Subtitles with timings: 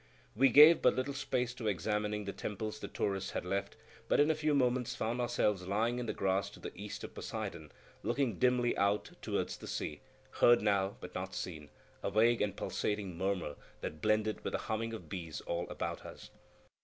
[0.35, 3.75] We gave but little space to examining the temples the tourists had left,
[4.07, 7.13] but in a few moments found ourselves lying in the grass to the east of
[7.13, 10.01] Poseidon, looking dimly out towards the sea,
[10.31, 15.07] heard now, but not seen,—a vague and pulsating murmur that blended with the humming of
[15.07, 16.31] bees all about us.